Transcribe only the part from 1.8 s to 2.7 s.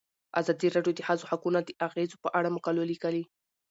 اغیزو په اړه